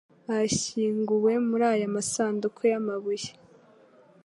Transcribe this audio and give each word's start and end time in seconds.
bashyinguwe 0.27 1.31
muri 1.47 1.63
aya 1.73 1.87
masanduku 1.95 2.59
yamabuye 2.71 3.29